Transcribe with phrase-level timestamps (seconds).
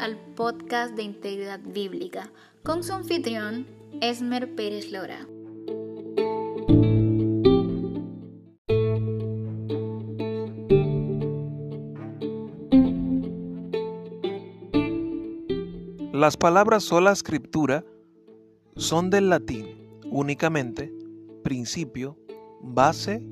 [0.00, 2.32] al podcast de Integridad Bíblica
[2.64, 3.66] con su anfitrión,
[4.00, 5.28] Esmer Pérez Lora.
[16.12, 17.84] Las palabras sola escritura
[18.76, 20.92] son del latín únicamente,
[21.44, 22.18] principio,
[22.62, 23.22] base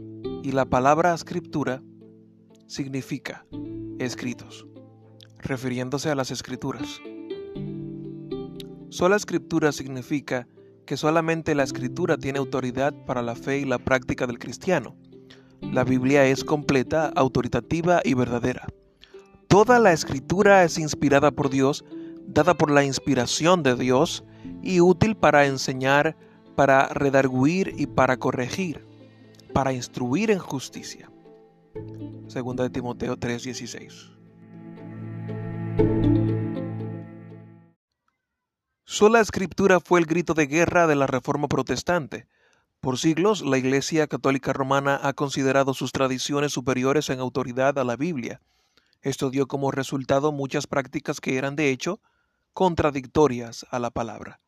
[0.43, 1.83] y la palabra escritura
[2.67, 3.47] significa
[3.99, 4.67] escritos,
[5.39, 7.01] refiriéndose a las escrituras.
[8.91, 10.49] Sola escritura significa
[10.87, 14.97] que solamente la escritura tiene autoridad para la fe y la práctica del cristiano.
[15.61, 18.67] La Biblia es completa, autoritativa y verdadera.
[19.49, 21.85] Toda la escritura es inspirada por Dios,
[22.27, 24.25] dada por la inspiración de Dios
[24.63, 26.17] y útil para enseñar,
[26.57, 28.85] para redarguir y para corregir,
[29.53, 31.11] para instruir en justicia.
[32.29, 34.18] Segunda de Timoteo 3:16.
[38.91, 42.27] Sola escritura fue el grito de guerra de la Reforma protestante.
[42.81, 47.97] Por siglos, la Iglesia Católica Romana ha considerado sus tradiciones superiores en autoridad a la
[47.97, 48.41] Biblia.
[49.03, 52.01] Esto dio como resultado muchas prácticas que eran, de hecho,
[52.55, 54.41] contradictorias a la palabra.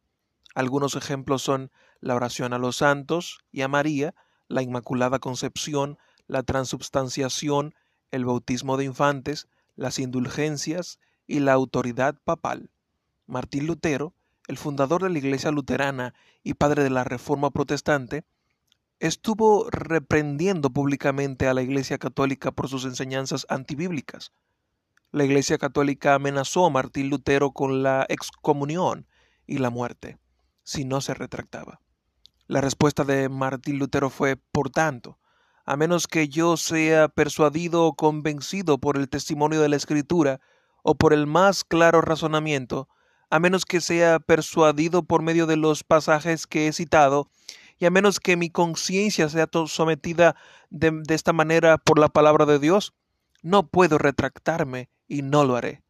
[0.54, 4.14] Algunos ejemplos son la oración a los santos y a María,
[4.48, 7.74] la Inmaculada Concepción, la transubstanciación,
[8.10, 12.70] el bautismo de infantes, las indulgencias y la autoridad papal.
[13.26, 14.14] Martín Lutero,
[14.50, 16.12] el fundador de la Iglesia luterana
[16.42, 18.24] y padre de la Reforma protestante,
[18.98, 24.32] estuvo reprendiendo públicamente a la Iglesia católica por sus enseñanzas antibíblicas.
[25.12, 29.06] La Iglesia católica amenazó a Martín Lutero con la excomunión
[29.46, 30.18] y la muerte
[30.64, 31.80] si no se retractaba.
[32.48, 35.18] La respuesta de Martín Lutero fue, por tanto,
[35.64, 40.40] a menos que yo sea persuadido o convencido por el testimonio de la Escritura
[40.82, 42.88] o por el más claro razonamiento,
[43.30, 47.30] a menos que sea persuadido por medio de los pasajes que he citado,
[47.78, 50.36] y a menos que mi conciencia sea sometida
[50.68, 52.92] de, esta manera por la palabra de Dios,
[53.42, 55.82] no puedo retractarme y no lo haré,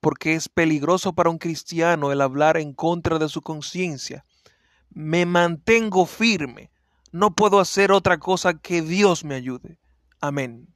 [0.00, 4.24] porque es peligroso para un cristiano el hablar en contra de su conciencia.
[4.88, 6.70] Me mantengo firme,
[7.12, 9.78] no puedo hacer otra cosa que Dios me ayude.
[10.20, 10.72] Amén.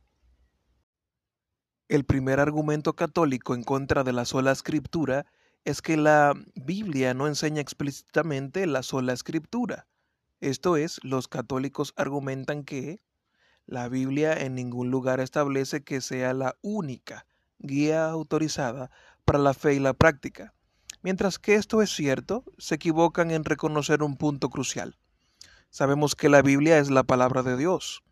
[1.89, 5.27] El primer argumento católico en contra de la sola escritura
[5.65, 9.87] es que la Biblia no enseña explícitamente la sola escritura.
[10.41, 13.03] Esto es, los católicos argumentan que
[13.67, 17.27] la Biblia en ningún lugar establece que sea la única
[17.59, 18.91] guía autorizada
[19.25, 20.55] para la fe y la práctica.
[21.03, 24.99] Mientras que esto es cierto, se equivocan en reconocer un punto crucial.
[25.71, 28.03] Sabemos que la Biblia es la palabra de Dios.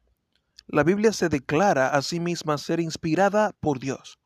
[0.67, 4.19] La Biblia se declara a sí misma ser inspirada por Dios,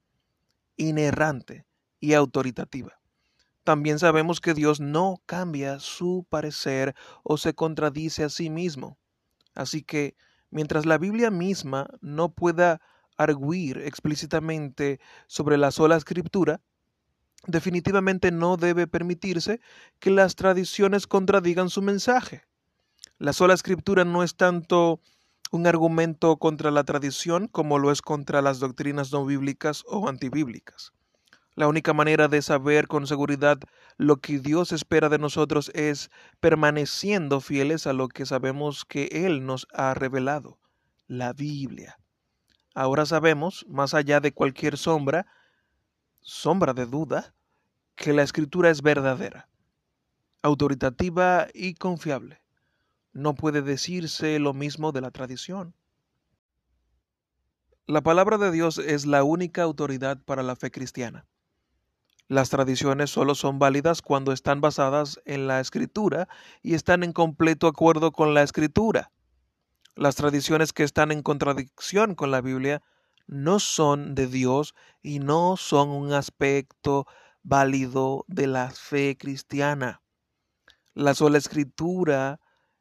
[0.77, 1.65] inerrante
[1.99, 3.02] y autoritativa.
[3.65, 8.99] También sabemos que Dios no cambia su parecer o se contradice a sí mismo.
[9.55, 10.17] Así que,
[10.51, 12.81] mientras la Biblia misma no pueda
[13.17, 16.61] arguir explícitamente sobre la sola escritura,
[17.47, 19.61] definitivamente no debe permitirse
[20.01, 22.43] que las tradiciones contradigan su mensaje.
[23.19, 25.01] La sola escritura no es tanto
[25.53, 30.93] un argumento contra la tradición como lo es contra las doctrinas no bíblicas o antibíblicas.
[31.55, 33.59] La única manera de saber con seguridad
[33.99, 39.45] lo que Dios espera de nosotros es permaneciendo fieles a lo que sabemos que Él
[39.45, 40.59] nos ha revelado,
[41.07, 41.99] la Biblia.
[42.75, 45.27] Ahora sabemos, más allá de cualquier sombra,
[46.21, 47.35] sombra de duda,
[47.97, 49.49] que la escritura es verdadera,
[50.43, 52.43] autoritativa y confiable
[53.13, 55.75] no puede decirse lo mismo de la tradición.
[57.87, 61.27] La palabra de Dios es la única autoridad para la fe cristiana.
[62.33, 66.29] Las tradiciones solo son válidas cuando están basadas en la escritura
[66.63, 69.13] y están en completo acuerdo con la escritura.
[69.97, 72.81] Las tradiciones que están en contradicción con la Biblia
[73.27, 77.07] no son de Dios y no son un aspecto
[77.43, 80.01] válido de la fe cristiana.
[80.95, 82.41] La sola escritura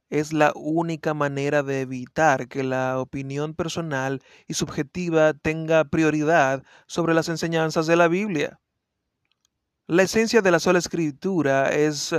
[0.09, 7.13] es la única manera de evitar que la opinión personal y subjetiva tenga prioridad sobre
[7.13, 8.61] las enseñanzas de la Biblia.
[9.91, 12.15] La esencia de la sola escritura es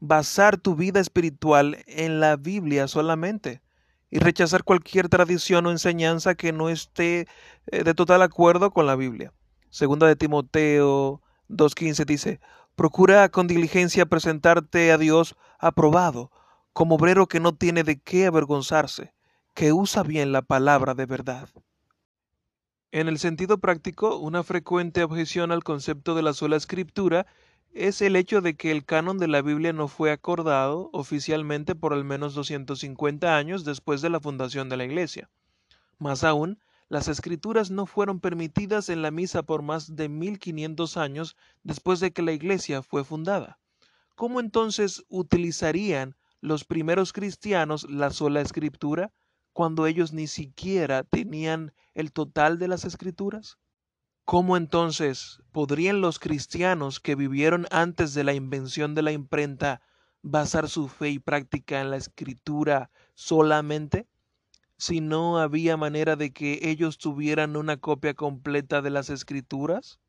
[0.00, 3.62] basar tu vida espiritual en la Biblia solamente
[4.10, 7.28] y rechazar cualquier tradición o enseñanza que no esté
[7.68, 9.32] eh, de total acuerdo con la Biblia.
[9.70, 12.40] Segunda de Timoteo 2.15 dice,
[12.74, 16.32] procura con diligencia presentarte a Dios aprobado,
[16.72, 19.14] como obrero que no tiene de qué avergonzarse,
[19.54, 21.48] que usa bien la palabra de verdad.
[22.94, 27.26] En el sentido práctico, una frecuente objeción al concepto de la sola escritura
[27.72, 31.94] es el hecho de que el canon de la Biblia no fue acordado oficialmente por
[31.94, 35.30] al menos 250 años después de la fundación de la Iglesia.
[35.98, 36.58] Más aún,
[36.90, 42.10] las escrituras no fueron permitidas en la misa por más de 1500 años después de
[42.10, 43.58] que la Iglesia fue fundada.
[44.16, 49.14] ¿Cómo entonces utilizarían los primeros cristianos la sola escritura
[49.52, 53.58] cuando ellos ni siquiera tenían el total de las escrituras?
[54.24, 59.82] ¿Cómo entonces podrían los cristianos que vivieron antes de la invención de la imprenta
[60.22, 64.08] basar su fe y práctica en la escritura solamente?
[64.78, 70.00] Si no había manera de que ellos tuvieran una copia completa de las escrituras?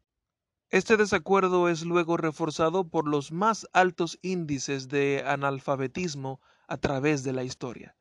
[0.70, 7.34] Este desacuerdo es luego reforzado por los más altos índices de analfabetismo a través de
[7.34, 7.96] la historia.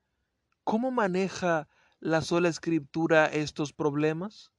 [0.65, 1.69] ¿Cómo maneja
[1.99, 4.53] la sola escritura estos problemas?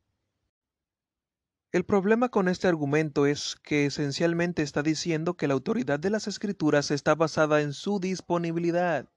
[1.72, 6.28] El problema con este argumento es que esencialmente está diciendo que la autoridad de las
[6.28, 9.08] escrituras está basada en su disponibilidad.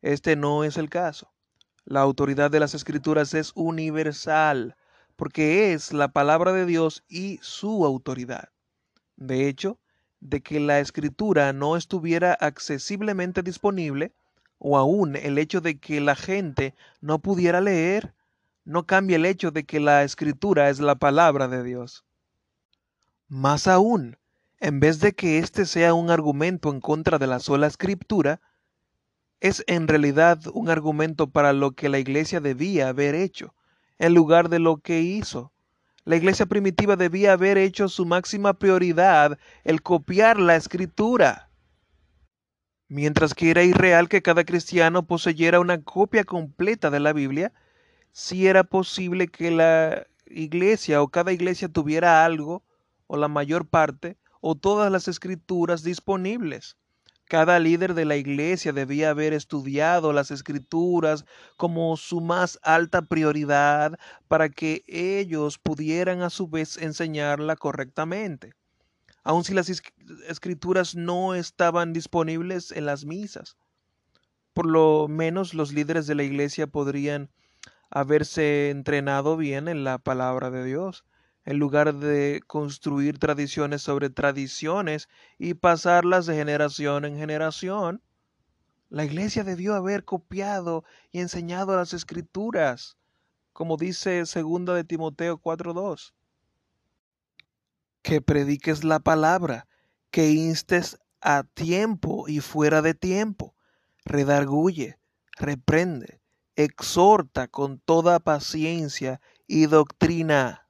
[0.00, 1.32] Este no es el caso.
[1.84, 4.76] La autoridad de las escrituras es universal,
[5.16, 8.50] porque es la palabra de Dios y su autoridad.
[9.16, 9.80] De hecho,
[10.20, 14.14] de que la escritura no estuviera accesiblemente disponible,
[14.64, 18.14] o aún el hecho de que la gente no pudiera leer,
[18.64, 22.04] no cambia el hecho de que la escritura es la palabra de Dios.
[23.26, 24.18] Más aún,
[24.60, 28.40] en vez de que este sea un argumento en contra de la sola escritura,
[29.40, 33.56] es en realidad un argumento para lo que la iglesia debía haber hecho,
[33.98, 35.50] en lugar de lo que hizo.
[36.04, 41.48] La iglesia primitiva debía haber hecho su máxima prioridad el copiar la escritura.
[42.94, 47.50] Mientras que era irreal que cada cristiano poseyera una copia completa de la Biblia,
[48.12, 52.62] si era posible que la iglesia o cada iglesia tuviera algo,
[53.06, 56.76] o la mayor parte, o todas las escrituras disponibles.
[57.24, 61.24] Cada líder de la iglesia debía haber estudiado las escrituras
[61.56, 63.98] como su más alta prioridad
[64.28, 68.52] para que ellos pudieran a su vez enseñarla correctamente,
[69.22, 69.68] aun si las
[70.28, 73.56] escrituras no estaban disponibles en las misas.
[74.52, 77.30] Por lo menos los líderes de la iglesia podrían
[77.90, 81.04] haberse entrenado bien en la palabra de Dios,
[81.44, 85.08] en lugar de construir tradiciones sobre tradiciones
[85.38, 88.02] y pasarlas de generación en generación.
[88.88, 92.96] La iglesia debió haber copiado y enseñado las escrituras,
[93.52, 96.12] como dice segunda de Timoteo 4:2.
[98.02, 99.66] Que prediques la palabra,
[100.10, 103.54] que instes a tiempo y fuera de tiempo,
[104.04, 104.98] redarguye,
[105.38, 106.20] reprende,
[106.56, 110.68] exhorta con toda paciencia y doctrina.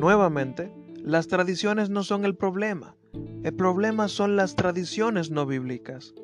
[0.00, 0.70] Nuevamente,
[1.02, 2.96] las tradiciones no son el problema.
[3.42, 6.14] El problema son las tradiciones no bíblicas.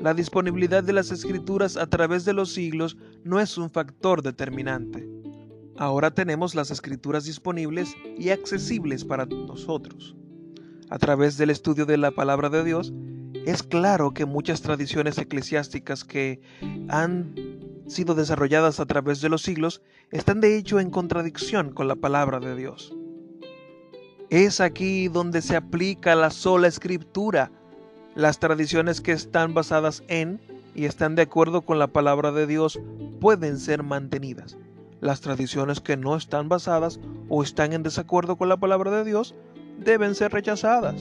[0.00, 5.08] La disponibilidad de las escrituras a través de los siglos no es un factor determinante.
[5.76, 10.16] Ahora tenemos las escrituras disponibles y accesibles para nosotros
[10.90, 12.92] a través del estudio de la palabra de Dios,
[13.46, 16.40] es claro que muchas tradiciones eclesiásticas que
[16.88, 17.34] han
[17.86, 22.40] sido desarrolladas a través de los siglos están de hecho en contradicción con la palabra
[22.40, 22.94] de Dios.
[24.30, 27.50] Es aquí donde se aplica la sola escritura.
[28.14, 30.40] Las tradiciones que están basadas en
[30.72, 32.78] y están de acuerdo con la palabra de Dios
[33.20, 34.56] pueden ser mantenidas.
[35.00, 39.34] Las tradiciones que no están basadas o están en desacuerdo con la palabra de Dios
[39.84, 40.94] deben ser rechazadas.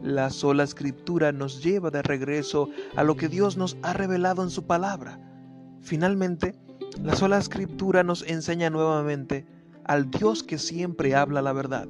[0.00, 4.50] La sola escritura nos lleva de regreso a lo que Dios nos ha revelado en
[4.50, 5.18] su palabra.
[5.80, 6.54] Finalmente,
[7.02, 9.44] la sola escritura nos enseña nuevamente
[9.84, 11.88] al Dios que siempre habla la verdad,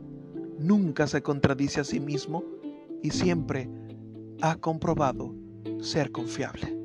[0.58, 2.44] nunca se contradice a sí mismo
[3.02, 3.68] y siempre
[4.42, 5.32] ha comprobado
[5.80, 6.76] ser confiable.